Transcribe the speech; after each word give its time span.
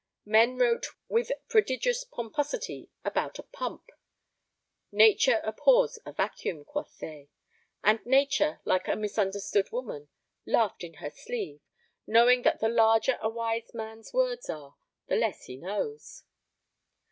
Men 0.25 0.57
wrote 0.57 0.87
with 1.09 1.31
prodigious 1.47 2.03
pomposity 2.03 2.89
about 3.05 3.37
a 3.37 3.43
pump. 3.43 3.91
"Nature 4.91 5.41
abhors 5.43 5.99
a 6.07 6.11
vacuum," 6.11 6.65
quoth 6.65 6.97
they. 6.97 7.29
And 7.83 8.03
Nature, 8.03 8.61
like 8.65 8.87
a 8.87 8.95
misunderstood 8.95 9.69
woman, 9.71 10.09
laughed 10.43 10.83
in 10.83 10.95
her 10.95 11.11
sleeve, 11.11 11.61
knowing 12.07 12.41
that 12.41 12.59
the 12.59 12.67
larger 12.67 13.19
a 13.21 13.29
wise 13.29 13.75
man's 13.75 14.11
words 14.11 14.49
are, 14.49 14.75
the 15.05 15.15
less 15.17 15.43
he 15.43 15.55
knows. 15.55 16.23